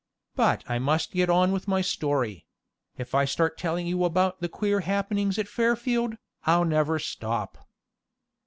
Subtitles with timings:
[0.35, 2.47] But I must get on with my story;
[2.97, 7.67] if I start telling you about the queer happenings at Fairfield, I'll never stop.